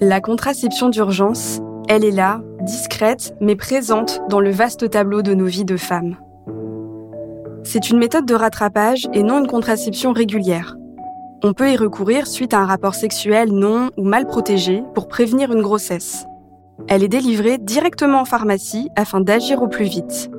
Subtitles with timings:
[0.00, 5.46] La contraception d'urgence, elle est là, discrète, mais présente dans le vaste tableau de nos
[5.46, 6.16] vies de femmes.
[7.64, 10.76] C'est une méthode de rattrapage et non une contraception régulière.
[11.42, 15.50] On peut y recourir suite à un rapport sexuel non ou mal protégé pour prévenir
[15.50, 16.26] une grossesse.
[16.88, 20.30] Elle est délivrée directement en pharmacie afin d'agir au plus vite.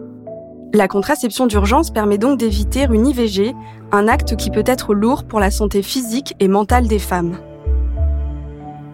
[0.75, 3.55] La contraception d'urgence permet donc d'éviter une IVG,
[3.91, 7.37] un acte qui peut être lourd pour la santé physique et mentale des femmes.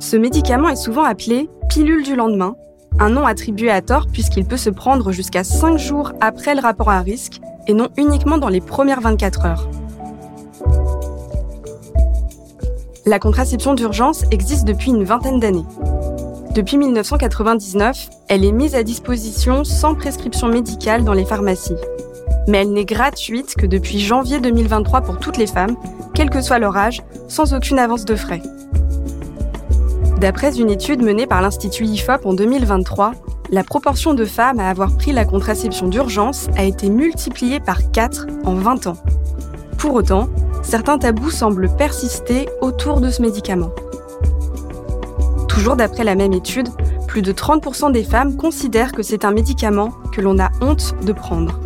[0.04, 2.58] Ce médicament est souvent appelé pilule du lendemain,
[3.00, 6.90] un nom attribué à tort puisqu'il peut se prendre jusqu'à 5 jours après le rapport
[6.90, 7.40] à risque
[7.70, 9.70] et non uniquement dans les premières 24 heures.
[13.06, 15.66] La contraception d'urgence existe depuis une vingtaine d'années.
[16.54, 21.78] Depuis 1999, elle est mise à disposition sans prescription médicale dans les pharmacies.
[22.50, 25.78] Mais elle n'est gratuite que depuis janvier 2023 pour toutes les femmes,
[26.14, 28.42] quel que soit leur âge, sans aucune avance de frais.
[30.24, 33.12] D'après une étude menée par l'Institut IFOP en 2023,
[33.50, 38.28] la proportion de femmes à avoir pris la contraception d'urgence a été multipliée par 4
[38.46, 38.96] en 20 ans.
[39.78, 40.30] Pour autant,
[40.62, 43.72] certains tabous semblent persister autour de ce médicament.
[45.50, 46.70] Toujours d'après la même étude,
[47.06, 51.12] plus de 30% des femmes considèrent que c'est un médicament que l'on a honte de
[51.12, 51.60] prendre.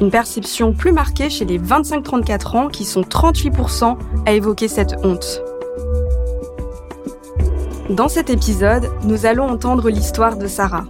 [0.00, 5.42] Une perception plus marquée chez les 25-34 ans qui sont 38% à évoquer cette honte.
[7.90, 10.84] Dans cet épisode, nous allons entendre l'histoire de Sarah.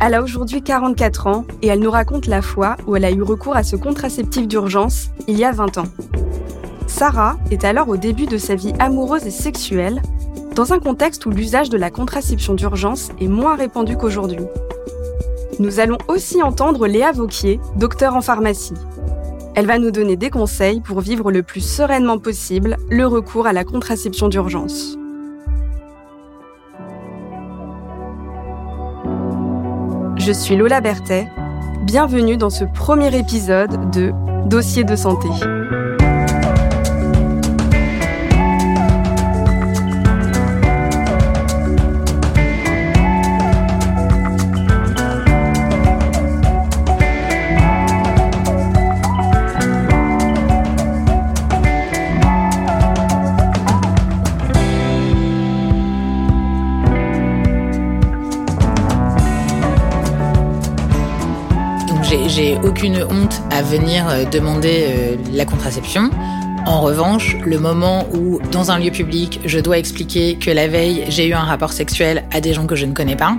[0.00, 3.22] Elle a aujourd'hui 44 ans et elle nous raconte la fois où elle a eu
[3.22, 5.86] recours à ce contraceptif d'urgence il y a 20 ans.
[6.88, 10.02] Sarah est alors au début de sa vie amoureuse et sexuelle
[10.56, 14.44] dans un contexte où l'usage de la contraception d'urgence est moins répandu qu'aujourd'hui.
[15.60, 18.74] Nous allons aussi entendre Léa Vauquier, docteur en pharmacie.
[19.54, 23.52] Elle va nous donner des conseils pour vivre le plus sereinement possible le recours à
[23.52, 24.98] la contraception d'urgence.
[30.24, 31.28] Je suis Lola Berthet.
[31.82, 34.10] Bienvenue dans ce premier épisode de
[34.48, 35.28] Dossier de santé.
[62.34, 66.10] J'ai aucune honte à venir euh, demander euh, la contraception.
[66.66, 71.04] En revanche, le moment où, dans un lieu public, je dois expliquer que la veille,
[71.08, 73.36] j'ai eu un rapport sexuel à des gens que je ne connais pas,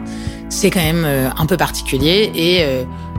[0.48, 2.64] c'est quand même euh, un peu particulier et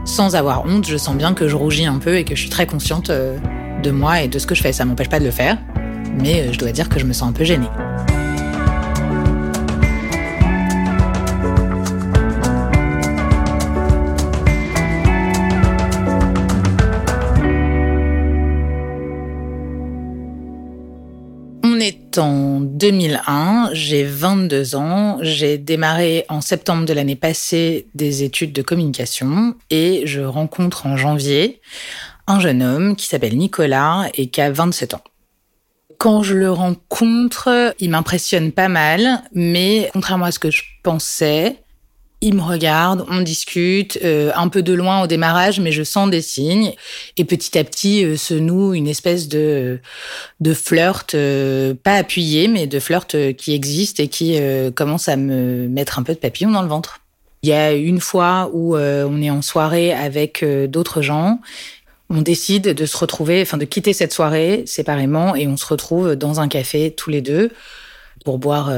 [0.05, 2.51] sans avoir honte, je sens bien que je rougis un peu et que je suis
[2.51, 4.73] très consciente de moi et de ce que je fais.
[4.73, 5.59] Ça m'empêche pas de le faire,
[6.19, 7.69] mais je dois dire que je me sens un peu gênée.
[22.19, 28.63] En 2001, j'ai 22 ans, j'ai démarré en septembre de l'année passée des études de
[28.63, 31.61] communication et je rencontre en janvier
[32.27, 35.05] un jeune homme qui s'appelle Nicolas et qui a 27 ans.
[35.99, 41.63] Quand je le rencontre, il m'impressionne pas mal, mais contrairement à ce que je pensais,
[42.23, 46.11] il me regarde, on discute, euh, un peu de loin au démarrage, mais je sens
[46.11, 46.73] des signes.
[47.19, 49.79] Et petit à petit euh, se noue une espèce de,
[50.41, 54.39] de flirt, euh, pas appuyé, mais de flirt qui existe et qui
[54.75, 57.01] commence à me mettre un peu de papillon dans le ventre.
[57.43, 61.41] Il y a une fois où on est en soirée avec d'autres gens.
[62.09, 66.17] On décide de se retrouver, enfin de quitter cette soirée séparément et on se retrouve
[66.17, 67.51] dans un café tous les deux
[68.25, 68.73] pour boire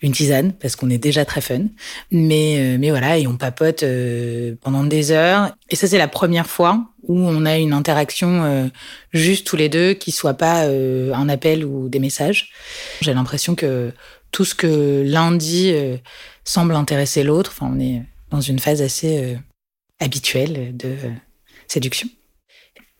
[0.00, 1.66] une tisane parce qu'on est déjà très fun.
[2.10, 5.52] Mais, euh, mais voilà, et on papote euh, pendant des heures.
[5.70, 8.66] Et ça, c'est la première fois où on a une interaction euh,
[9.12, 12.50] juste tous les deux, qui soit pas un appel ou des messages.
[13.00, 13.92] J'ai l'impression que
[14.30, 15.74] tout ce que l'un dit
[16.44, 17.52] semble intéresser l'autre.
[17.54, 19.38] Enfin, on est dans une phase assez
[20.00, 20.96] habituelle de
[21.66, 22.08] séduction.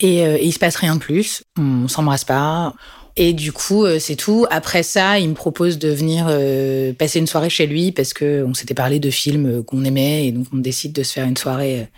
[0.00, 1.43] Et, et il se passe rien de plus.
[1.59, 2.73] On s'embrasse pas.
[3.20, 4.47] Et du coup, euh, c'est tout.
[4.49, 8.44] Après ça, il me propose de venir euh, passer une soirée chez lui parce que
[8.47, 11.26] on s'était parlé de films euh, qu'on aimait et donc on décide de se faire
[11.26, 11.88] une soirée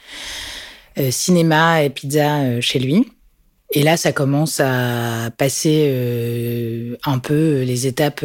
[1.11, 3.07] cinéma et pizza chez lui.
[3.73, 8.25] Et là, ça commence à passer un peu les étapes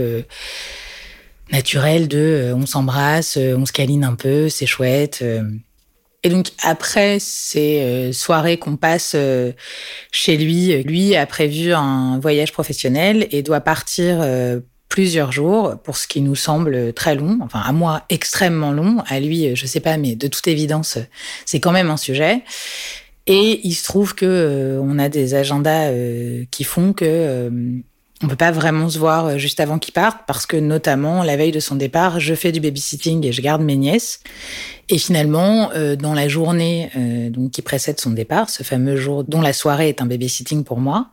[1.52, 5.24] naturelles de on s'embrasse, on se câline un peu, c'est chouette.
[6.26, 9.52] Et donc après ces euh, soirées qu'on passe euh,
[10.12, 15.98] chez lui, lui a prévu un voyage professionnel et doit partir euh, plusieurs jours pour
[15.98, 19.82] ce qui nous semble très long, enfin à moi extrêmement long, à lui je sais
[19.82, 20.98] pas, mais de toute évidence
[21.46, 22.42] c'est quand même un sujet.
[23.28, 27.50] Et il se trouve que euh, on a des agendas euh, qui font que euh,
[28.24, 31.52] on peut pas vraiment se voir juste avant qu'il parte parce que notamment la veille
[31.52, 34.22] de son départ, je fais du babysitting et je garde mes nièces.
[34.88, 35.70] Et finalement,
[36.00, 36.90] dans la journée
[37.30, 40.80] donc qui précède son départ, ce fameux jour dont la soirée est un babysitting pour
[40.80, 41.08] moi,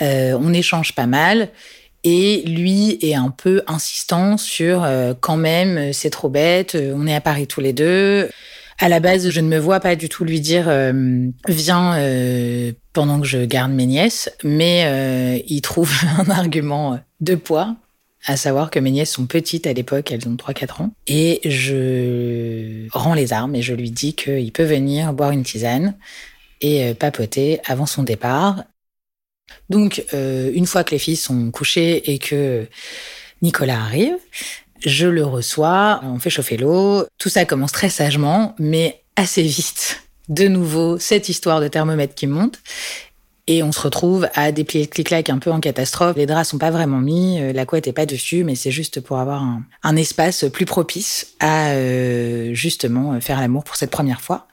[0.00, 1.48] on échange pas mal.
[2.04, 4.86] Et lui est un peu insistant sur
[5.20, 8.28] quand même, c'est trop bête, on est à Paris tous les deux.
[8.80, 12.72] À la base, je ne me vois pas du tout lui dire euh, viens euh,
[12.92, 17.74] pendant que je garde mes nièces, mais euh, il trouve un argument de poids,
[18.24, 22.86] à savoir que mes nièces sont petites à l'époque, elles ont 3-4 ans, et je
[22.92, 25.96] rends les armes et je lui dis qu'il peut venir boire une tisane
[26.60, 28.64] et papoter avant son départ.
[29.70, 32.66] Donc, une fois que les filles sont couchées et que
[33.42, 34.16] Nicolas arrive,
[34.84, 37.04] je le reçois, on fait chauffer l'eau.
[37.18, 40.02] Tout ça commence très sagement, mais assez vite.
[40.28, 42.60] De nouveau, cette histoire de thermomètre qui monte.
[43.46, 46.16] Et on se retrouve à le clic-clac un peu en catastrophe.
[46.16, 49.00] Les draps sont pas vraiment mis, euh, la couette est pas dessus, mais c'est juste
[49.00, 49.42] pour avoir
[49.82, 54.48] un, espace plus propice à euh, justement faire l'amour pour cette première fois.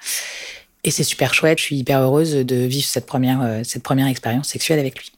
[0.86, 1.58] Et c'est super chouette.
[1.58, 5.12] Je suis hyper heureuse de vivre cette première, euh, cette première expérience sexuelle avec lui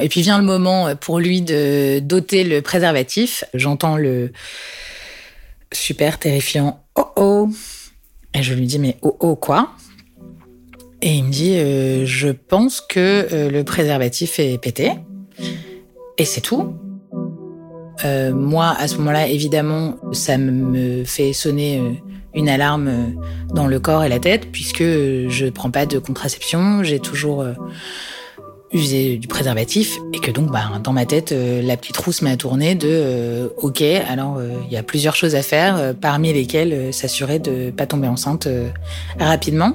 [0.00, 3.44] et puis vient le moment pour lui de doter le préservatif.
[3.54, 4.32] J'entends le
[5.72, 7.48] super terrifiant oh oh.
[8.34, 9.70] Et je lui dis mais oh oh quoi?
[11.02, 14.92] Et il me dit euh, je pense que euh, le préservatif est pété.
[16.18, 16.74] Et c'est tout.
[18.04, 22.02] Euh, moi, à ce moment-là, évidemment, ça me fait sonner
[22.34, 23.14] une alarme
[23.54, 26.82] dans le corps et la tête, puisque je prends pas de contraception.
[26.82, 27.44] J'ai toujours
[28.72, 32.24] user du préservatif et que donc bah, dans ma tête euh, la petite roue se
[32.24, 35.94] met à tourner de euh, ok alors euh, il y a plusieurs choses à faire
[36.00, 38.48] parmi lesquelles s'assurer de pas tomber enceinte
[39.18, 39.72] rapidement.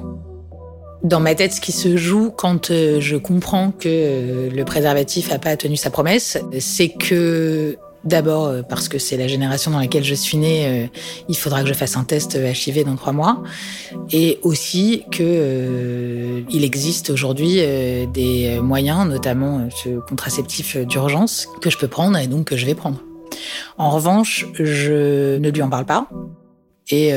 [1.02, 5.56] Dans ma tête ce qui se joue quand je comprends que le préservatif a pas
[5.56, 10.14] tenu sa promesse c'est que D'abord euh, parce que c'est la génération dans laquelle je
[10.14, 10.86] suis née, euh,
[11.28, 13.42] il faudra que je fasse un test HIV dans trois mois,
[14.10, 17.60] et aussi que euh, il existe aujourd'hui
[18.12, 22.74] des moyens, notamment ce contraceptif d'urgence que je peux prendre et donc que je vais
[22.74, 22.98] prendre.
[23.78, 26.08] En revanche, je ne lui en parle pas.
[26.90, 27.10] Et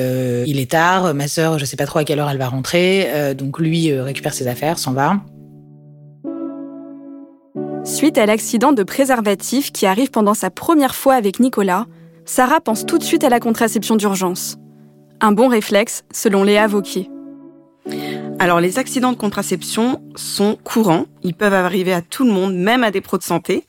[0.46, 3.34] il est tard, ma sœur, je sais pas trop à quelle heure elle va rentrer,
[3.36, 5.22] donc lui récupère ses affaires, s'en va.
[7.86, 11.86] Suite à l'accident de préservatif qui arrive pendant sa première fois avec Nicolas,
[12.26, 14.58] Sarah pense tout de suite à la contraception d'urgence.
[15.22, 17.12] Un bon réflexe, selon Léa Vauquier.
[18.38, 22.84] Alors les accidents de contraception sont courants, ils peuvent arriver à tout le monde, même
[22.84, 23.66] à des pros de santé.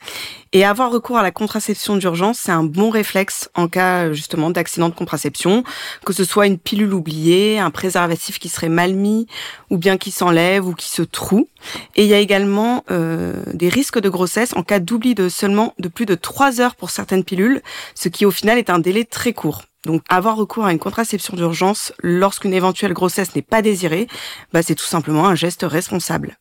[0.53, 4.89] Et avoir recours à la contraception d'urgence, c'est un bon réflexe en cas justement d'accident
[4.89, 5.63] de contraception,
[6.05, 9.29] que ce soit une pilule oubliée, un préservatif qui serait mal mis,
[9.71, 11.49] ou bien qui s'enlève ou qui se troue.
[11.95, 15.75] Et il y a également euh, des risques de grossesse en cas d'oubli de seulement
[15.79, 17.63] de plus de 3 heures pour certaines pilules,
[17.95, 19.63] ce qui au final est un délai très court.
[19.87, 24.09] Donc avoir recours à une contraception d'urgence lorsqu'une éventuelle grossesse n'est pas désirée,
[24.53, 26.37] bah, c'est tout simplement un geste responsable.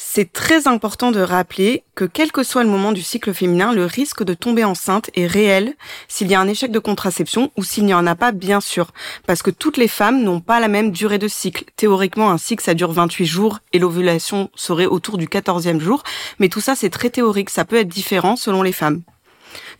[0.00, 3.84] C'est très important de rappeler que quel que soit le moment du cycle féminin, le
[3.84, 5.74] risque de tomber enceinte est réel
[6.08, 8.92] s'il y a un échec de contraception ou s'il n'y en a pas, bien sûr.
[9.26, 11.64] Parce que toutes les femmes n'ont pas la même durée de cycle.
[11.76, 16.02] Théoriquement, un cycle, ça dure 28 jours et l'ovulation serait autour du 14e jour.
[16.38, 17.50] Mais tout ça, c'est très théorique.
[17.50, 19.02] Ça peut être différent selon les femmes.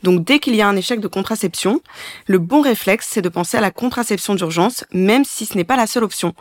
[0.02, 1.80] Donc dès qu'il y a un échec de contraception,
[2.26, 5.76] le bon réflexe, c'est de penser à la contraception d'urgence, même si ce n'est pas
[5.76, 6.34] la seule option.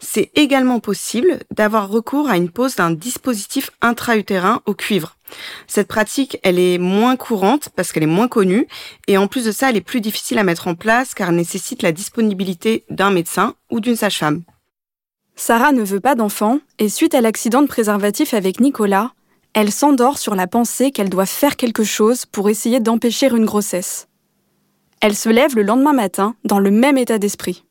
[0.00, 5.16] C'est également possible d'avoir recours à une pose d'un dispositif intra-utérin au cuivre.
[5.66, 8.66] Cette pratique, elle est moins courante parce qu'elle est moins connue
[9.08, 11.36] et en plus de ça, elle est plus difficile à mettre en place car elle
[11.36, 14.42] nécessite la disponibilité d'un médecin ou d'une sage-femme.
[15.36, 19.12] Sarah ne veut pas d'enfant et suite à l'accident de préservatif avec Nicolas,
[19.54, 24.08] elle s'endort sur la pensée qu'elle doit faire quelque chose pour essayer d'empêcher une grossesse.
[25.00, 27.64] Elle se lève le lendemain matin dans le même état d'esprit.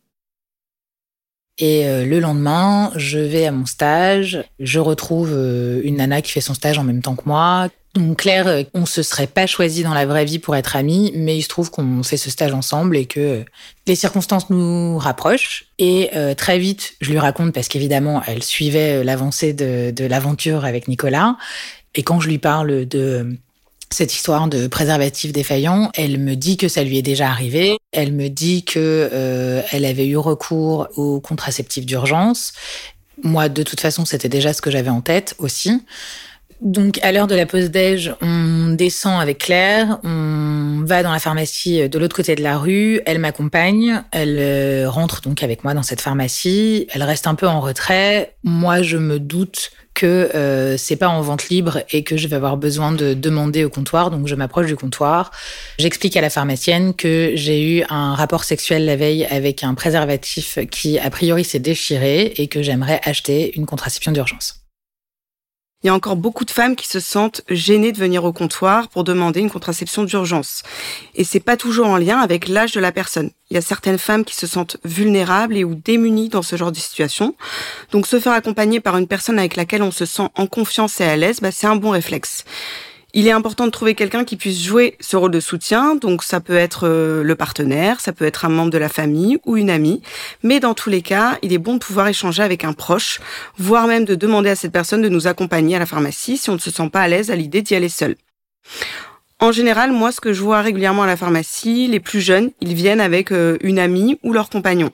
[1.60, 6.32] Et euh, le lendemain, je vais à mon stage, je retrouve euh, une nana qui
[6.32, 7.68] fait son stage en même temps que moi.
[7.94, 11.12] Donc Claire, euh, on se serait pas choisi dans la vraie vie pour être amis,
[11.16, 13.46] mais il se trouve qu'on fait ce stage ensemble et que
[13.86, 15.66] les circonstances nous rapprochent.
[15.78, 21.36] Et très vite, je lui raconte parce qu'évidemment, elle suivait l'avancée de, l'aventure avec Nicolas.
[21.94, 23.38] Et quand je lui parle de
[23.94, 27.78] cette histoire de préservatif défaillant, elle me dit que ça lui est déjà arrivé.
[27.92, 32.54] Elle me dit que euh, elle avait eu recours au contraceptif d'urgence.
[33.24, 35.84] Moi, de toute façon, c'était déjà ce que j'avais en tête aussi.
[36.64, 41.20] Donc, à l'heure de la pause déj, on descend avec Claire, on va dans la
[41.20, 45.84] pharmacie de l'autre côté de la rue, elle m'accompagne, elle rentre donc avec moi dans
[45.84, 48.36] cette pharmacie, elle reste un peu en retrait.
[48.46, 52.38] Moi, je me doute que euh, c'est pas en vente libre et que je vais
[52.38, 54.10] avoir besoin de demander au comptoir.
[54.10, 55.32] Donc je m'approche du comptoir.
[55.78, 60.60] J'explique à la pharmacienne que j'ai eu un rapport sexuel la veille avec un préservatif
[60.72, 64.63] qui a priori s'est déchiré et que j'aimerais acheter une contraception d'urgence
[65.84, 68.88] il y a encore beaucoup de femmes qui se sentent gênées de venir au comptoir
[68.88, 70.64] pour demander une contraception d'urgence.
[71.16, 73.32] Et c'est pas toujours en lien avec l'âge de la personne.
[73.52, 76.72] Il y a certaines femmes qui se sentent vulnérables et ou démunies dans ce genre
[76.72, 77.36] de situation.
[77.92, 81.06] Donc se faire accompagner par une personne avec laquelle on se sent en confiance et
[81.06, 82.46] à l'aise, bah, c'est un bon réflexe.
[83.16, 85.96] Il est important de trouver quelqu'un qui puisse jouer ce rôle de soutien.
[85.96, 89.38] Donc ça peut être euh, le partenaire, ça peut être un membre de la famille
[89.46, 90.02] ou une amie.
[90.42, 93.20] Mais dans tous les cas, il est bon de pouvoir échanger avec un proche,
[93.58, 96.54] voire même de demander à cette personne de nous accompagner à la pharmacie si on
[96.54, 98.16] ne se sent pas à l'aise à l'idée d'y aller seul.
[99.44, 102.76] En général, moi, ce que je vois régulièrement à la pharmacie, les plus jeunes, ils
[102.76, 104.90] viennent avec euh, une amie ou leur compagnon.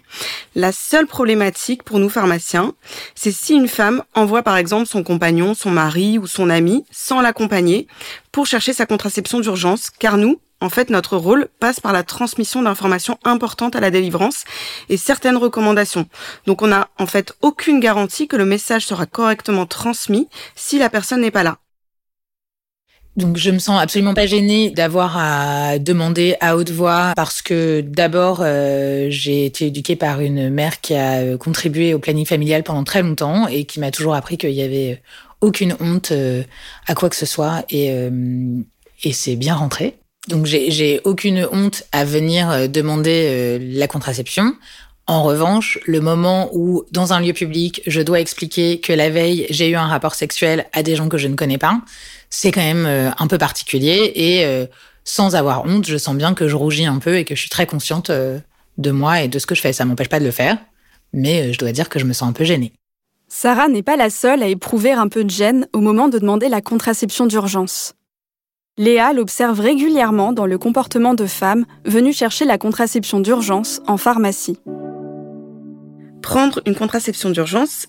[0.55, 2.73] La seule problématique pour nous pharmaciens,
[3.13, 7.21] c'est si une femme envoie par exemple son compagnon, son mari ou son ami sans
[7.21, 7.85] l'accompagner
[8.31, 12.63] pour chercher sa contraception d'urgence, car nous, en fait, notre rôle passe par la transmission
[12.63, 14.45] d'informations importantes à la délivrance
[14.89, 16.07] et certaines recommandations.
[16.47, 20.89] Donc, on n'a en fait aucune garantie que le message sera correctement transmis si la
[20.89, 21.59] personne n'est pas là.
[23.19, 27.81] Donc je me sens absolument pas gênée d'avoir à demander à haute voix parce que
[27.81, 32.63] d'abord euh, j'ai été éduquée par une mère qui a euh, contribué au planning familial
[32.63, 35.01] pendant très longtemps et qui m'a toujours appris qu'il y avait
[35.41, 36.43] aucune honte euh,
[36.87, 37.91] à quoi que ce soit et
[39.11, 39.95] c'est bien rentré.
[40.29, 44.53] Donc j'ai aucune honte à venir demander la contraception.
[45.07, 49.47] En revanche, le moment où, dans un lieu public, je dois expliquer que la veille,
[49.49, 51.81] j'ai eu un rapport sexuel à des gens que je ne connais pas,
[52.29, 54.65] c'est quand même euh, un peu particulier et euh,
[55.03, 57.49] sans avoir honte, je sens bien que je rougis un peu et que je suis
[57.49, 58.39] très consciente euh,
[58.77, 59.73] de moi et de ce que je fais.
[59.73, 60.57] Ça m'empêche pas de le faire,
[61.13, 62.73] mais je dois dire que je me sens un peu gênée.
[63.27, 66.49] Sarah n'est pas la seule à éprouver un peu de gêne au moment de demander
[66.49, 67.93] la contraception d'urgence.
[68.77, 74.57] Léa l'observe régulièrement dans le comportement de femmes venues chercher la contraception d'urgence en pharmacie.
[76.21, 77.87] Prendre une contraception d'urgence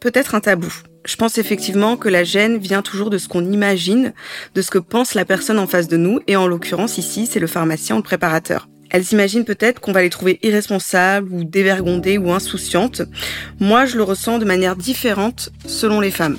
[0.00, 0.72] peut être un tabou
[1.04, 4.12] je pense effectivement que la gêne vient toujours de ce qu'on imagine,
[4.54, 7.40] de ce que pense la personne en face de nous, et en l'occurrence ici, c'est
[7.40, 8.68] le pharmacien ou le préparateur.
[8.90, 13.02] Elles s'imaginent peut-être qu'on va les trouver irresponsables ou dévergondées ou insouciantes.
[13.58, 16.38] Moi, je le ressens de manière différente selon les femmes.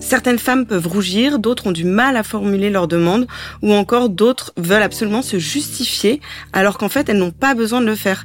[0.00, 3.28] Certaines femmes peuvent rougir, d'autres ont du mal à formuler leurs demandes,
[3.62, 6.20] ou encore d'autres veulent absolument se justifier,
[6.52, 8.24] alors qu'en fait elles n'ont pas besoin de le faire.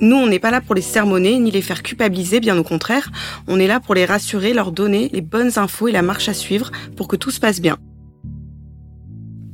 [0.00, 3.10] Nous, on n'est pas là pour les sermonner ni les faire culpabiliser, bien au contraire,
[3.48, 6.34] on est là pour les rassurer, leur donner les bonnes infos et la marche à
[6.34, 7.78] suivre pour que tout se passe bien.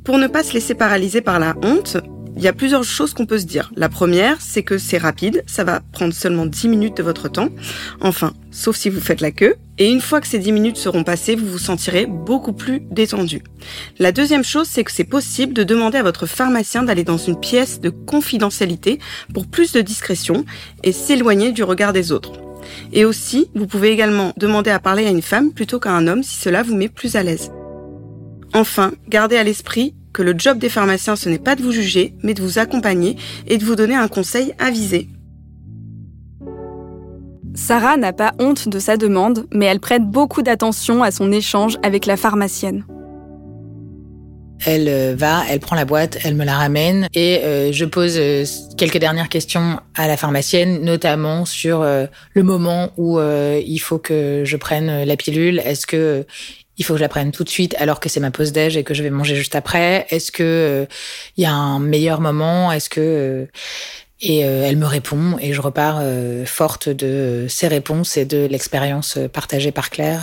[0.05, 1.97] Pour ne pas se laisser paralyser par la honte,
[2.37, 3.71] il y a plusieurs choses qu'on peut se dire.
[3.77, 7.51] La première, c'est que c'est rapide, ça va prendre seulement 10 minutes de votre temps.
[8.01, 9.55] Enfin, sauf si vous faites la queue.
[9.83, 13.43] Et une fois que ces 10 minutes seront passées, vous vous sentirez beaucoup plus détendu.
[13.99, 17.37] La deuxième chose, c'est que c'est possible de demander à votre pharmacien d'aller dans une
[17.37, 19.01] pièce de confidentialité
[19.35, 20.45] pour plus de discrétion
[20.85, 22.35] et s'éloigner du regard des autres.
[22.93, 26.23] Et aussi, vous pouvez également demander à parler à une femme plutôt qu'à un homme
[26.23, 27.51] si cela vous met plus à l'aise.
[28.55, 32.15] Enfin, gardez à l'esprit que le job des pharmaciens, ce n'est pas de vous juger,
[32.23, 33.17] mais de vous accompagner
[33.49, 35.09] et de vous donner un conseil avisé.
[37.55, 41.77] Sarah n'a pas honte de sa demande, mais elle prête beaucoup d'attention à son échange
[41.83, 42.85] avec la pharmacienne.
[44.65, 48.15] Elle euh, va, elle prend la boîte, elle me la ramène et euh, je pose
[48.17, 48.45] euh,
[48.79, 54.57] quelques dernières questions à la pharmacienne, notamment sur le moment où il faut que je
[54.57, 55.61] prenne la pilule.
[55.65, 56.25] Est-ce que
[56.79, 58.77] il faut que je la prenne tout de suite alors que c'est ma pause déj
[58.79, 60.07] et que je vais manger juste après?
[60.11, 60.87] Est-ce que
[61.37, 62.73] il y a un meilleur moment?
[62.73, 63.49] Est-ce que
[64.23, 66.01] et elle me répond et je repars
[66.47, 70.23] forte de ses réponses et de l'expérience partagée par Claire,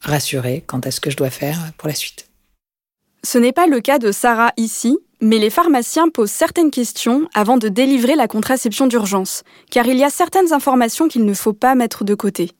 [0.00, 2.28] rassurée quant à ce que je dois faire pour la suite.
[3.24, 7.56] Ce n'est pas le cas de Sarah ici, mais les pharmaciens posent certaines questions avant
[7.56, 11.74] de délivrer la contraception d'urgence, car il y a certaines informations qu'il ne faut pas
[11.74, 12.52] mettre de côté.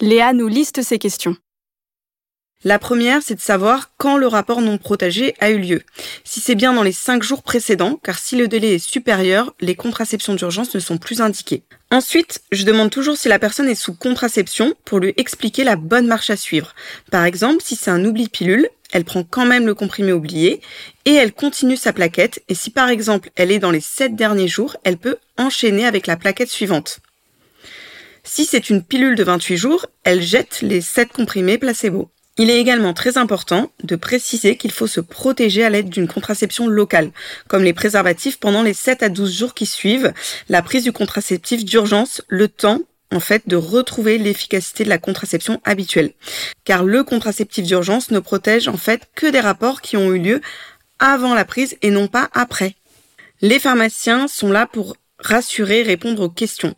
[0.00, 1.36] Léa nous liste ces questions.
[2.64, 5.82] La première, c'est de savoir quand le rapport non protégé a eu lieu.
[6.22, 9.74] Si c'est bien dans les cinq jours précédents, car si le délai est supérieur, les
[9.74, 11.64] contraceptions d'urgence ne sont plus indiquées.
[11.90, 16.06] Ensuite, je demande toujours si la personne est sous contraception pour lui expliquer la bonne
[16.06, 16.72] marche à suivre.
[17.10, 20.60] Par exemple, si c'est un oubli pilule, elle prend quand même le comprimé oublié
[21.04, 22.44] et elle continue sa plaquette.
[22.48, 26.06] Et si par exemple elle est dans les sept derniers jours, elle peut enchaîner avec
[26.06, 27.00] la plaquette suivante.
[28.24, 32.11] Si c'est une pilule de 28 jours, elle jette les 7 comprimés placebo.
[32.38, 36.66] Il est également très important de préciser qu'il faut se protéger à l'aide d'une contraception
[36.66, 37.10] locale,
[37.46, 40.14] comme les préservatifs pendant les 7 à 12 jours qui suivent
[40.48, 42.80] la prise du contraceptif d'urgence, le temps
[43.12, 46.12] en fait de retrouver l'efficacité de la contraception habituelle.
[46.64, 50.40] Car le contraceptif d'urgence ne protège en fait que des rapports qui ont eu lieu
[50.98, 52.76] avant la prise et non pas après.
[53.42, 56.74] Les pharmaciens sont là pour rassurer, répondre aux questions.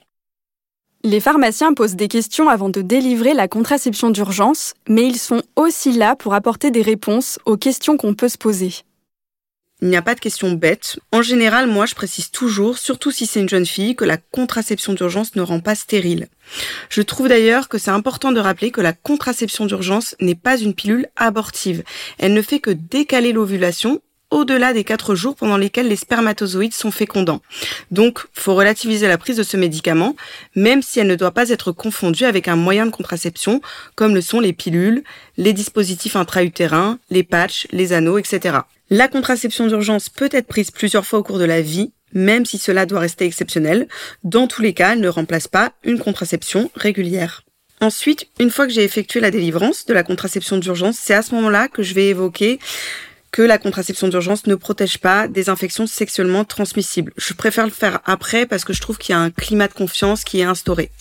[1.06, 5.92] Les pharmaciens posent des questions avant de délivrer la contraception d'urgence, mais ils sont aussi
[5.92, 8.73] là pour apporter des réponses aux questions qu'on peut se poser.
[9.82, 10.99] Il n'y a pas de questions bêtes.
[11.12, 14.94] En général, moi, je précise toujours, surtout si c'est une jeune fille, que la contraception
[14.94, 16.28] d'urgence ne rend pas stérile.
[16.88, 20.73] Je trouve d'ailleurs que c'est important de rappeler que la contraception d'urgence n'est pas une
[20.73, 21.82] pilule abortive.
[22.16, 26.90] Elle ne fait que décaler l'ovulation au-delà des 4 jours pendant lesquels les spermatozoïdes sont
[26.90, 27.42] fécondants.
[27.90, 30.16] Donc, faut relativiser la prise de ce médicament,
[30.56, 33.60] même si elle ne doit pas être confondue avec un moyen de contraception,
[33.94, 35.04] comme le sont les pilules,
[35.36, 38.58] les dispositifs intra-utérins, les patchs, les anneaux, etc.
[38.90, 42.58] La contraception d'urgence peut être prise plusieurs fois au cours de la vie, même si
[42.58, 43.88] cela doit rester exceptionnel.
[44.22, 47.42] Dans tous les cas, elle ne remplace pas une contraception régulière.
[47.80, 51.34] Ensuite, une fois que j'ai effectué la délivrance de la contraception d'urgence, c'est à ce
[51.34, 52.58] moment-là que je vais évoquer
[53.34, 57.12] que la contraception d'urgence ne protège pas des infections sexuellement transmissibles.
[57.16, 59.72] Je préfère le faire après parce que je trouve qu'il y a un climat de
[59.72, 60.92] confiance qui est instauré.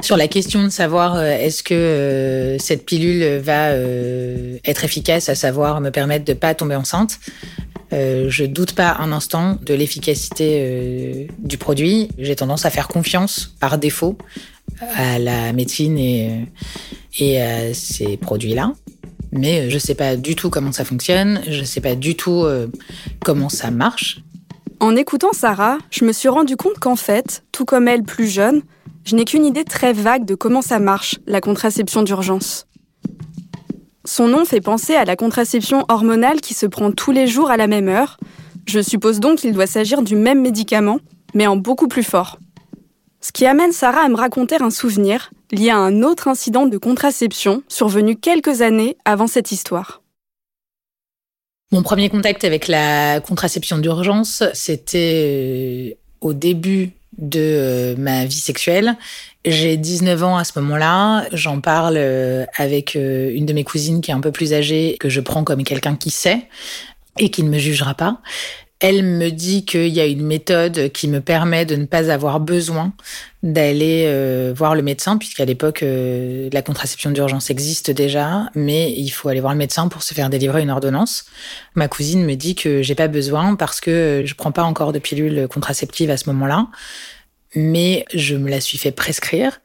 [0.00, 5.28] Sur la question de savoir euh, est-ce que euh, cette pilule va euh, être efficace,
[5.28, 7.20] à savoir me permettre de pas tomber enceinte,
[7.92, 12.08] je doute pas un instant de l'efficacité du produit.
[12.18, 14.18] J'ai tendance à faire confiance par défaut
[14.80, 18.72] à la médecine et, à ces produits-là.
[19.32, 22.16] Mais je ne sais pas du tout comment ça fonctionne, je ne sais pas du
[22.16, 22.68] tout euh,
[23.24, 24.20] comment ça marche.
[24.80, 28.62] En écoutant Sarah, je me suis rendu compte qu'en fait, tout comme elle plus jeune,
[29.04, 32.66] je n'ai qu'une idée très vague de comment ça marche, la contraception d'urgence.
[34.04, 37.56] Son nom fait penser à la contraception hormonale qui se prend tous les jours à
[37.56, 38.18] la même heure.
[38.66, 40.98] Je suppose donc qu'il doit s'agir du même médicament,
[41.34, 42.38] mais en beaucoup plus fort.
[43.24, 46.76] Ce qui amène Sarah à me raconter un souvenir lié à un autre incident de
[46.76, 50.02] contraception survenu quelques années avant cette histoire.
[51.72, 58.40] Mon premier contact avec la contraception d'urgence, c'était euh, au début de euh, ma vie
[58.40, 58.94] sexuelle.
[59.46, 61.26] J'ai 19 ans à ce moment-là.
[61.32, 65.08] J'en parle euh, avec une de mes cousines qui est un peu plus âgée, que
[65.08, 66.46] je prends comme quelqu'un qui sait
[67.18, 68.20] et qui ne me jugera pas.
[68.86, 72.38] Elle me dit qu'il y a une méthode qui me permet de ne pas avoir
[72.38, 72.92] besoin
[73.42, 79.08] d'aller euh, voir le médecin, puisqu'à l'époque, euh, la contraception d'urgence existe déjà, mais il
[79.08, 81.24] faut aller voir le médecin pour se faire délivrer une ordonnance.
[81.74, 84.98] Ma cousine me dit que j'ai pas besoin parce que je prends pas encore de
[84.98, 86.66] pilule contraceptive à ce moment-là,
[87.54, 89.62] mais je me la suis fait prescrire.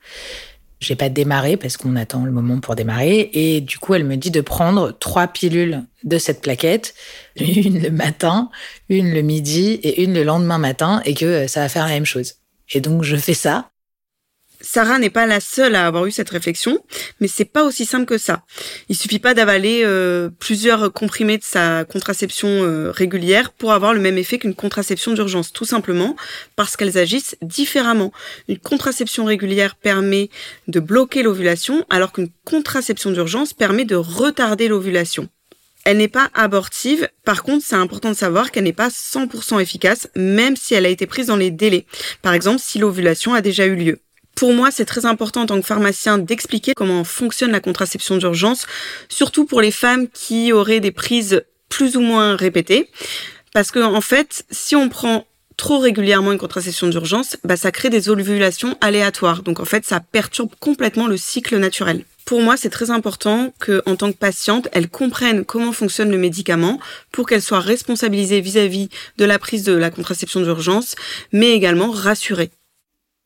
[0.80, 3.30] J'ai pas démarré parce qu'on attend le moment pour démarrer.
[3.34, 6.96] Et du coup, elle me dit de prendre trois pilules de cette plaquette,
[7.36, 8.50] une le matin,
[8.88, 12.06] une le midi et une le lendemain matin, et que ça va faire la même
[12.06, 12.36] chose.
[12.72, 13.70] Et donc, je fais ça.
[14.62, 16.84] Sarah n'est pas la seule à avoir eu cette réflexion,
[17.20, 18.44] mais c'est pas aussi simple que ça.
[18.90, 24.02] Il suffit pas d'avaler euh, plusieurs comprimés de sa contraception euh, régulière pour avoir le
[24.02, 26.16] même effet qu'une contraception d'urgence, tout simplement
[26.56, 28.12] parce qu'elles agissent différemment.
[28.50, 30.30] Une contraception régulière permet
[30.68, 35.30] de bloquer l'ovulation, alors qu'une contraception d'urgence permet de retarder l'ovulation.
[35.86, 37.08] Elle n'est pas abortive.
[37.24, 40.90] Par contre, c'est important de savoir qu'elle n'est pas 100% efficace, même si elle a
[40.90, 41.86] été prise dans les délais.
[42.22, 44.00] Par exemple, si l'ovulation a déjà eu lieu.
[44.40, 48.68] Pour moi, c'est très important en tant que pharmacien d'expliquer comment fonctionne la contraception d'urgence,
[49.10, 52.90] surtout pour les femmes qui auraient des prises plus ou moins répétées.
[53.54, 57.90] Parce que, en fait, si on prend trop régulièrement une contraception d'urgence, bah, ça crée
[57.90, 59.44] des ovulations aléatoires.
[59.44, 62.06] Donc, en fait, ça perturbe complètement le cycle naturel.
[62.24, 66.18] Pour moi, c'est très important que, en tant que patiente, elle comprenne comment fonctionne le
[66.18, 66.80] médicament
[67.12, 70.96] pour qu'elle soit responsabilisée vis-à-vis -vis de la prise de la contraception d'urgence,
[71.34, 72.52] mais également rassurée.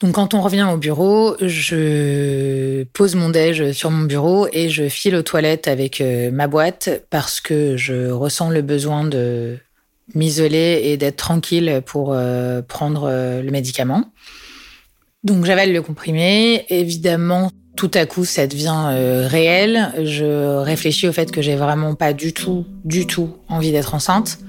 [0.03, 4.89] Donc quand on revient au bureau, je pose mon déj sur mon bureau et je
[4.89, 9.55] file aux toilettes avec euh, ma boîte parce que je ressens le besoin de
[10.13, 14.11] m'isoler et d'être tranquille pour euh, prendre euh, le médicament.
[15.23, 16.65] Donc j'avale le comprimé.
[16.67, 18.89] Évidemment, tout à coup, ça devient
[19.29, 19.93] réel.
[20.03, 24.39] Je réfléchis au fait que j'ai vraiment pas du tout, du tout envie d'être enceinte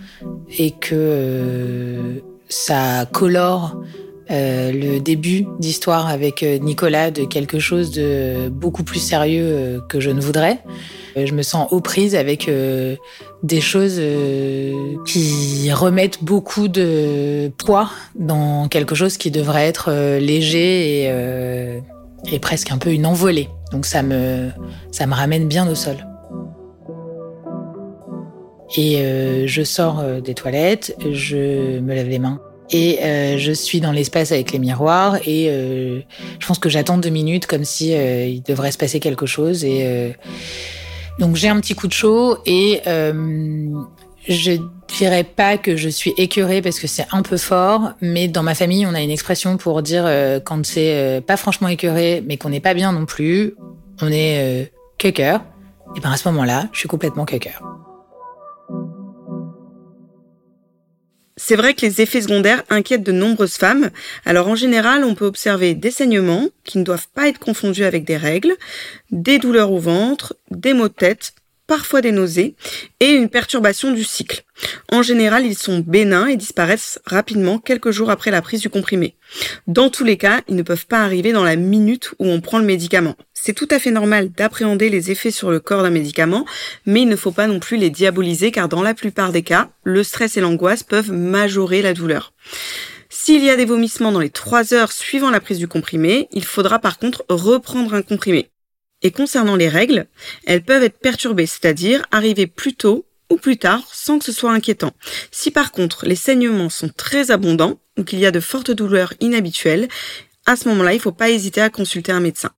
[0.58, 3.76] et que ça colore
[4.30, 9.80] euh, le début d'histoire avec euh, Nicolas de quelque chose de beaucoup plus sérieux euh,
[9.88, 10.60] que je ne voudrais.
[11.16, 12.50] Je me sens aux prises avec
[13.44, 14.00] des choses
[15.06, 21.80] qui remettent beaucoup de poids dans quelque chose qui devrait être léger et
[22.32, 23.48] et presque un peu une envolée.
[23.70, 24.50] Donc ça me,
[24.90, 25.98] ça me ramène bien au sol.
[28.76, 32.40] Et euh, je sors des toilettes, je me lave les mains.
[32.70, 35.46] Et euh, je suis dans l'espace avec les miroirs et
[36.38, 39.64] je pense que j'attends deux minutes comme si il devrait se passer quelque chose.
[39.64, 40.14] Et
[41.18, 42.80] donc j'ai un petit coup de chaud et
[44.26, 44.52] je
[44.96, 48.54] dirais pas que je suis écœurée parce que c'est un peu fort, mais dans ma
[48.54, 50.08] famille, on a une expression pour dire
[50.44, 53.54] quand c'est pas franchement écœuré, mais qu'on n'est pas bien non plus,
[54.00, 54.64] on est euh,
[55.04, 57.60] Et ben à ce moment-là, je suis complètement cucker.
[61.36, 63.90] C'est vrai que les effets secondaires inquiètent de nombreuses femmes.
[64.24, 68.04] Alors en général, on peut observer des saignements qui ne doivent pas être confondus avec
[68.04, 68.54] des règles,
[69.10, 71.34] des douleurs au ventre, des maux de tête,
[71.66, 72.54] parfois des nausées
[73.00, 74.44] et une perturbation du cycle.
[74.92, 79.16] En général, ils sont bénins et disparaissent rapidement quelques jours après la prise du comprimé.
[79.66, 82.58] Dans tous les cas, ils ne peuvent pas arriver dans la minute où on prend
[82.58, 83.16] le médicament.
[83.46, 86.46] C'est tout à fait normal d'appréhender les effets sur le corps d'un médicament,
[86.86, 89.68] mais il ne faut pas non plus les diaboliser car dans la plupart des cas,
[89.82, 92.32] le stress et l'angoisse peuvent majorer la douleur.
[93.10, 96.42] S'il y a des vomissements dans les trois heures suivant la prise du comprimé, il
[96.42, 98.48] faudra par contre reprendre un comprimé.
[99.02, 100.06] Et concernant les règles,
[100.46, 104.52] elles peuvent être perturbées, c'est-à-dire arriver plus tôt ou plus tard sans que ce soit
[104.52, 104.94] inquiétant.
[105.30, 109.12] Si par contre les saignements sont très abondants ou qu'il y a de fortes douleurs
[109.20, 109.88] inhabituelles,
[110.46, 112.50] à ce moment-là, il ne faut pas hésiter à consulter un médecin.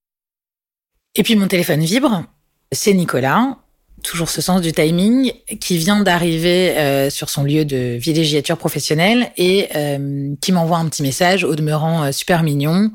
[1.15, 2.23] Et puis mon téléphone vibre.
[2.71, 3.57] C'est Nicolas,
[4.03, 9.31] toujours ce sens du timing, qui vient d'arriver euh, sur son lieu de villégiature professionnelle
[9.37, 12.91] et euh, qui m'envoie un petit message au demeurant euh, super mignon,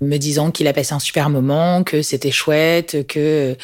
[0.00, 3.56] me disant qu'il a passé un super moment, que c'était chouette, que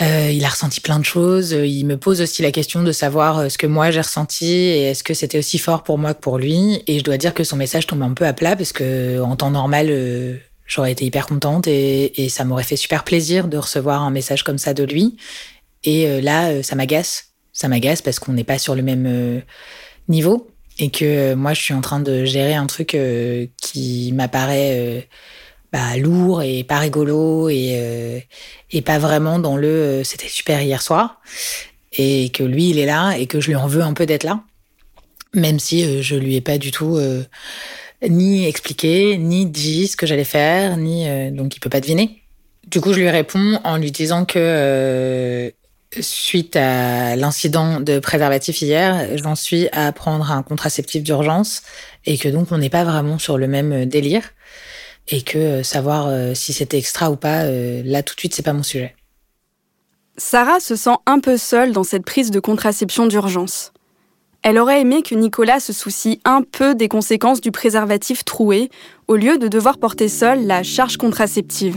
[0.00, 1.52] il a ressenti plein de choses.
[1.52, 5.04] Il me pose aussi la question de savoir ce que moi j'ai ressenti et est-ce
[5.04, 6.82] que c'était aussi fort pour moi que pour lui.
[6.88, 9.36] Et je dois dire que son message tombe un peu à plat parce que en
[9.36, 14.10] temps normal j'aurais été hyper contente et, ça m'aurait fait super plaisir de recevoir un
[14.10, 15.16] message comme ça de lui.
[15.84, 17.32] Et euh, là, euh, ça m'agace.
[17.52, 19.40] Ça m'agace parce qu'on n'est pas sur le même euh,
[20.08, 20.48] niveau
[20.78, 22.96] et que moi, je suis en train de gérer un truc
[23.58, 25.06] qui m'apparaît
[25.70, 28.26] bah, lourd et pas rigolo et,
[28.70, 31.20] et pas vraiment dans le c'était super hier soir.
[31.98, 34.24] Et que lui, il est là et que je lui en veux un peu d'être
[34.24, 34.40] là.
[35.34, 36.98] Même si je lui ai pas du tout
[38.08, 42.22] ni expliqué, ni dit ce que j'allais faire, ni euh, donc il peut pas deviner.
[42.66, 45.50] Du coup, je lui réponds en lui disant que euh,
[46.00, 51.62] suite à l'incident de préservatif hier, j'en suis à prendre un contraceptif d'urgence
[52.06, 54.30] et que donc on n'est pas vraiment sur le même délire
[55.08, 58.52] et que euh, savoir si c'était extra ou pas, là tout de suite c'est pas
[58.52, 58.94] mon sujet.
[60.16, 63.72] Sarah se sent un peu seule dans cette prise de contraception d'urgence.
[64.42, 68.70] Elle aurait aimé que Nicolas se soucie un peu des conséquences du préservatif troué,
[69.06, 71.76] au lieu de devoir porter seul la charge contraceptive.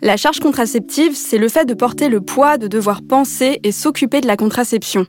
[0.00, 4.20] La charge contraceptive, c'est le fait de porter le poids de devoir penser et s'occuper
[4.20, 5.06] de la contraception.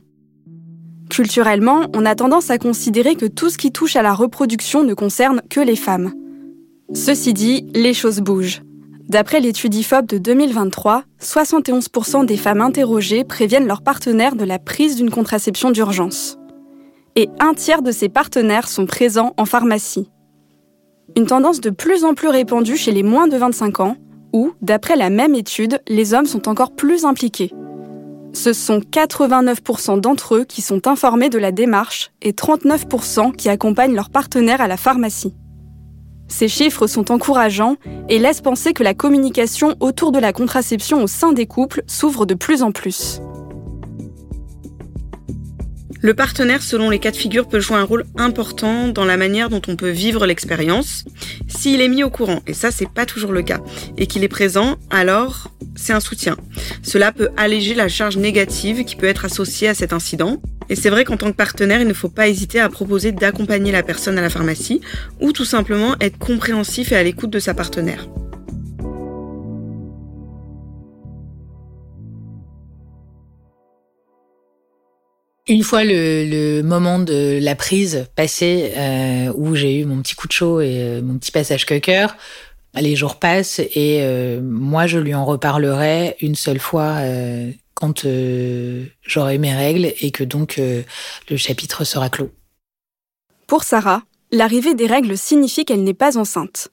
[1.10, 4.94] Culturellement, on a tendance à considérer que tout ce qui touche à la reproduction ne
[4.94, 6.12] concerne que les femmes.
[6.92, 8.62] Ceci dit, les choses bougent.
[9.08, 14.96] D'après l'étude IFOP de 2023, 71% des femmes interrogées préviennent leurs partenaires de la prise
[14.96, 16.38] d'une contraception d'urgence.
[17.14, 20.10] Et un tiers de ces partenaires sont présents en pharmacie.
[21.16, 23.96] Une tendance de plus en plus répandue chez les moins de 25 ans,
[24.32, 27.52] où, d'après la même étude, les hommes sont encore plus impliqués.
[28.32, 33.94] Ce sont 89% d'entre eux qui sont informés de la démarche et 39% qui accompagnent
[33.94, 35.34] leurs partenaires à la pharmacie.
[36.28, 37.76] Ces chiffres sont encourageants
[38.08, 42.26] et laissent penser que la communication autour de la contraception au sein des couples s'ouvre
[42.26, 43.20] de plus en plus.
[46.04, 49.48] Le partenaire, selon les cas de figure, peut jouer un rôle important dans la manière
[49.48, 51.06] dont on peut vivre l'expérience.
[51.48, 53.60] S'il est mis au courant, et ça c'est pas toujours le cas,
[53.96, 56.36] et qu'il est présent, alors c'est un soutien.
[56.82, 60.42] Cela peut alléger la charge négative qui peut être associée à cet incident.
[60.68, 63.72] Et c'est vrai qu'en tant que partenaire, il ne faut pas hésiter à proposer d'accompagner
[63.72, 64.80] la personne à la pharmacie
[65.20, 68.08] ou tout simplement être compréhensif et à l'écoute de sa partenaire.
[75.46, 80.26] Une fois le, moment de la prise passé, euh, où j'ai eu mon petit coup
[80.26, 82.16] de chaud et euh, mon petit passage cœur,
[82.80, 86.96] les jours passent et euh, moi je lui en reparlerai une seule fois
[87.74, 88.06] quand
[89.02, 92.30] j'aurai mes règles et que donc le chapitre sera clos.
[93.46, 96.68] Pour Sarah, l'arrivée des règles signifie qu'elle n'est pas enceinte.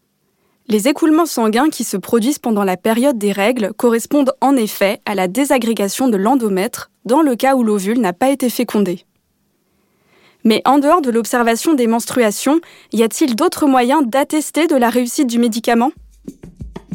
[0.68, 5.16] Les écoulements sanguins qui se produisent pendant la période des règles correspondent en effet à
[5.16, 9.06] la désagrégation de l'endomètre dans le cas où l'ovule n'a pas été fécondé.
[10.44, 12.62] Mais en dehors de l'observation des menstruations,
[12.94, 15.92] y a-t-il d'autres moyens d'attester de la réussite du médicament?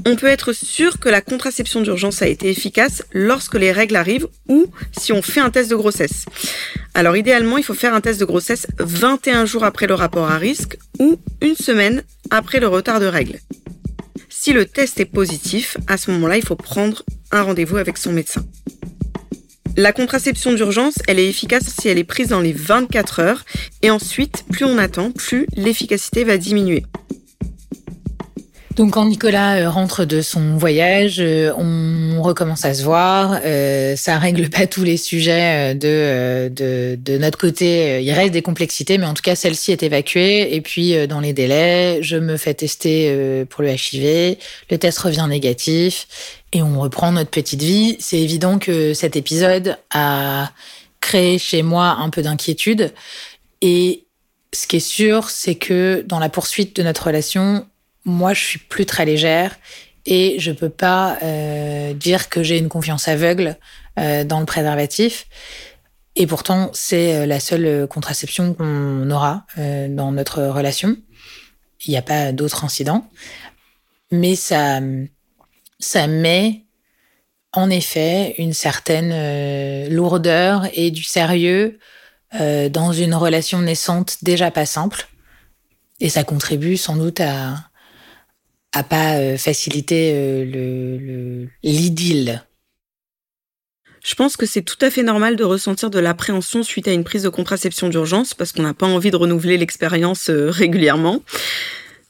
[0.04, 4.28] On peut être sûr que la contraception d'urgence a été efficace lorsque les règles arrivent
[4.48, 6.26] ou si on fait un test de grossesse.
[6.94, 10.38] Alors idéalement, il faut faire un test de grossesse 21 jours après le rapport à
[10.38, 13.40] risque ou une semaine après le retard de règles.
[14.28, 18.12] Si le test est positif, à ce moment-là, il faut prendre un rendez-vous avec son
[18.12, 18.44] médecin.
[19.76, 23.44] La contraception d'urgence, elle est efficace si elle est prise dans les 24 heures
[23.82, 26.84] et ensuite, plus on attend, plus l'efficacité va diminuer.
[28.76, 33.40] Donc quand Nicolas euh, rentre de son voyage, euh, on recommence à se voir.
[33.42, 38.02] Euh, ça règle pas tous les sujets de, de, de notre côté.
[38.02, 40.54] Il reste des complexités, mais en tout cas celle-ci est évacuée.
[40.54, 44.36] Et puis dans les délais, je me fais tester pour le HIV.
[44.70, 47.96] Le test revient négatif et on reprend notre petite vie.
[47.98, 50.52] C'est évident que cet épisode a
[51.00, 52.92] créé chez moi un peu d'inquiétude.
[53.62, 54.04] Et
[54.52, 57.64] ce qui est sûr, c'est que dans la poursuite de notre relation,
[58.06, 59.58] moi, je suis plus très légère
[60.06, 63.56] et je peux pas euh, dire que j'ai une confiance aveugle
[63.98, 65.26] euh, dans le préservatif.
[66.14, 70.96] Et pourtant, c'est euh, la seule contraception qu'on aura dans notre relation.
[71.84, 73.10] Il n'y a pas d'autres incidents.
[74.12, 74.80] Mais ça,
[75.80, 76.64] ça met
[77.52, 81.78] en effet une certaine lourdeur et du sérieux
[82.32, 85.08] dans une relation naissante déjà pas simple.
[86.00, 87.56] Et ça contribue sans doute à,
[89.18, 89.36] euh,
[90.02, 91.46] euh.
[94.04, 97.04] Je pense que c'est tout à fait normal de ressentir de l'appréhension suite à une
[97.04, 101.22] prise de contraception d'urgence parce qu'on n'a pas envie de renouveler l'expérience euh, régulièrement.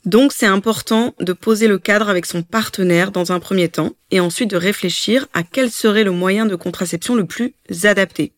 [0.05, 4.21] Donc c'est important de poser le cadre avec son partenaire dans un premier temps et
[4.21, 8.33] ensuite de réfléchir à quel serait le moyen de contraception le plus adapté.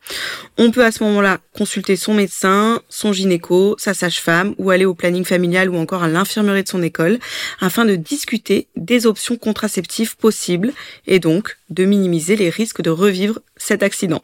[0.56, 4.94] On peut à ce moment-là consulter son médecin, son gynéco, sa sage-femme ou aller au
[4.94, 7.18] planning familial ou encore à l'infirmerie de son école
[7.60, 10.72] afin de discuter des options contraceptives possibles
[11.06, 14.22] et donc de minimiser les risques de revivre cet accident.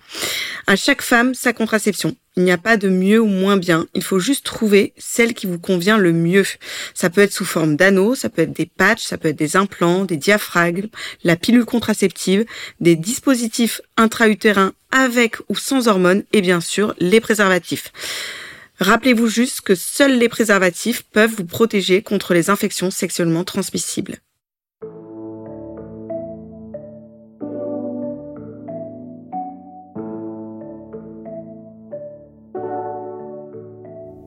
[0.66, 2.16] À chaque femme, sa contraception.
[2.36, 3.86] Il n'y a pas de mieux ou moins bien.
[3.94, 6.44] Il faut juste trouver celle qui vous convient le mieux.
[6.92, 9.56] Ça peut être sous forme d'anneaux, ça peut être des patchs, ça peut être des
[9.56, 10.88] implants, des diaphragmes,
[11.36, 12.44] pilule contraceptive,
[12.80, 17.92] des dispositifs intra-utérins avec ou sans hormones et bien sûr les préservatifs.
[18.80, 24.18] Rappelez-vous juste que seuls les préservatifs peuvent vous protéger contre les infections sexuellement transmissibles.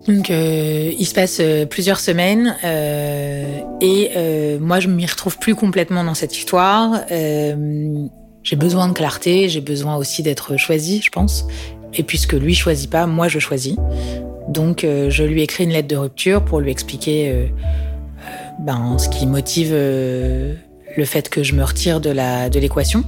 [0.08, 5.56] Donc, euh, il se passe euh, plusieurs semaines euh, et moi, je m'y retrouve plus
[5.56, 7.02] complètement dans cette histoire.
[7.10, 11.46] J'ai besoin de clarté, j'ai besoin aussi d'être choisie, je pense.
[11.94, 13.76] Et puisque lui choisit pas, moi je choisis.
[14.48, 17.52] Donc, je lui écris une lettre de rupture pour lui expliquer
[18.60, 22.10] ben, ce qui motive le fait que je me retire de
[22.50, 23.04] de l'équation.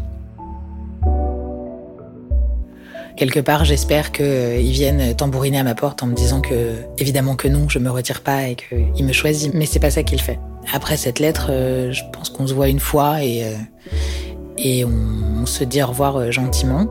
[3.19, 7.36] Quelque part, j'espère qu'ils euh, viennent tambouriner à ma porte en me disant que, évidemment
[7.36, 9.53] que non, je me retire pas et qu'il me choisit.
[9.53, 10.39] Mais c'est pas ça qu'il fait.
[10.73, 15.65] Après cette lettre, euh, je pense qu'on se voit une fois et, euh, on, se
[15.65, 16.88] dit au revoir gentiment.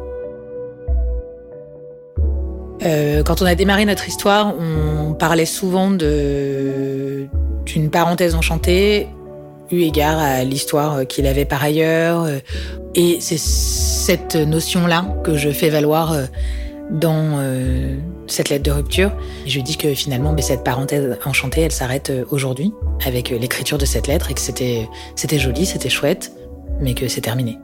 [3.24, 7.28] quand on a démarré notre histoire, on parlait souvent d'une
[7.90, 9.08] parenthèse enchantée
[9.70, 12.26] eu égard à l'histoire qu'il avait par ailleurs.
[13.00, 16.24] Et c'est cette notion-là que je fais valoir euh,
[16.90, 17.94] dans euh,
[18.26, 19.12] cette lettre de rupture.
[19.46, 22.74] je dis que finalement, mais cette parenthèse enchantée, elle s'arrête euh, aujourd'hui
[23.06, 24.88] avec l'écriture de cette lettre et que c'était
[25.38, 26.32] joli, c'était chouette,
[26.80, 27.56] mais que c'est terminé.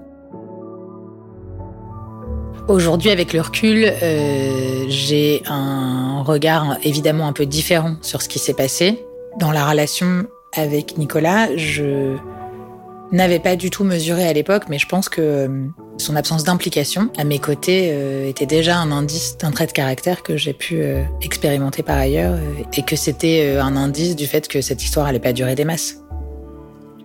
[2.68, 3.92] Aujourd'hui, avec le recul,
[4.88, 9.04] j'ai un regard évidemment un peu différent sur ce qui s'est passé.
[9.40, 12.16] Dans la relation avec Nicolas, je
[13.14, 15.48] n'avais pas du tout mesuré à l'époque, mais je pense que euh,
[15.98, 20.22] son absence d'implication à mes côtés euh, était déjà un indice d'un trait de caractère
[20.22, 22.36] que j'ai pu euh, expérimenter par ailleurs
[22.76, 26.00] et que c'était un indice du fait que cette histoire allait pas durer des masses.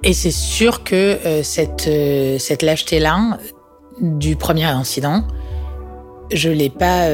[0.03, 1.89] Et c'est sûr que cette,
[2.39, 3.37] cette lâcheté-là
[3.99, 5.25] du premier incident,
[6.31, 7.09] je l'ai pas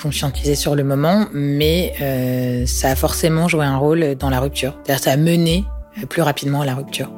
[0.00, 4.74] conscientisé sur le moment, mais ça a forcément joué un rôle dans la rupture.
[4.84, 5.64] C'est-à-dire ça a mené
[6.08, 7.10] plus rapidement à la rupture.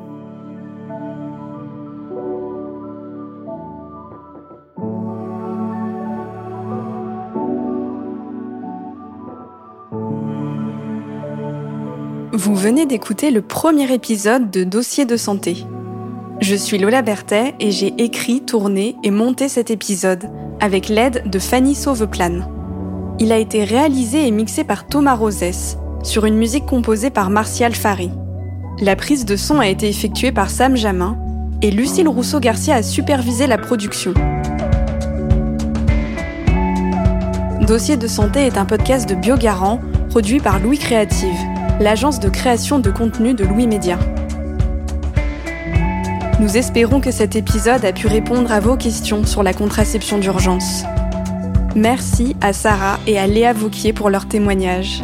[12.38, 15.64] Vous venez d'écouter le premier épisode de Dossier de santé.
[16.42, 20.28] Je suis Lola Berthet et j'ai écrit, tourné et monté cet épisode
[20.60, 22.40] avec l'aide de Fanny Sauveplan.
[23.18, 27.74] Il a été réalisé et mixé par Thomas Rosès sur une musique composée par Martial
[27.74, 28.10] Fari.
[28.80, 31.16] La prise de son a été effectuée par Sam Jamin
[31.62, 34.12] et Lucille Rousseau-Garcia a supervisé la production.
[37.66, 42.78] Dossier de santé est un podcast de Biogarant produit par Louis Créative, l'agence de création
[42.78, 43.98] de contenu de Louis Média.
[46.40, 50.84] Nous espérons que cet épisode a pu répondre à vos questions sur la contraception d'urgence.
[51.74, 55.02] Merci à Sarah et à Léa Vauquier pour leur témoignage.